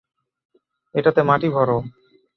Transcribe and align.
এটাতে 0.95 1.21
মাটি 1.23 1.47
ভরো! 1.55 1.77